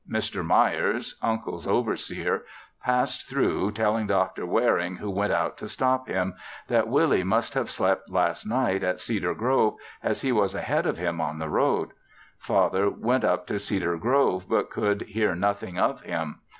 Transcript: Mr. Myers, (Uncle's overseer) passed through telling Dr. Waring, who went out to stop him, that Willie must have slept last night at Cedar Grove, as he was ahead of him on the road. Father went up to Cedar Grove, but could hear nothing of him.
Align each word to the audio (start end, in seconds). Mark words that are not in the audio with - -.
Mr. 0.09 0.43
Myers, 0.43 1.13
(Uncle's 1.21 1.67
overseer) 1.67 2.43
passed 2.83 3.29
through 3.29 3.71
telling 3.71 4.07
Dr. 4.07 4.47
Waring, 4.47 4.95
who 4.95 5.11
went 5.11 5.31
out 5.31 5.57
to 5.59 5.69
stop 5.69 6.07
him, 6.07 6.33
that 6.69 6.87
Willie 6.87 7.23
must 7.23 7.53
have 7.53 7.69
slept 7.69 8.09
last 8.09 8.43
night 8.43 8.81
at 8.81 8.99
Cedar 8.99 9.35
Grove, 9.35 9.75
as 10.01 10.21
he 10.21 10.31
was 10.31 10.55
ahead 10.55 10.87
of 10.87 10.97
him 10.97 11.21
on 11.21 11.37
the 11.37 11.49
road. 11.49 11.91
Father 12.39 12.89
went 12.89 13.23
up 13.23 13.45
to 13.45 13.59
Cedar 13.59 13.95
Grove, 13.95 14.49
but 14.49 14.71
could 14.71 15.03
hear 15.03 15.35
nothing 15.35 15.77
of 15.77 16.01
him. 16.01 16.39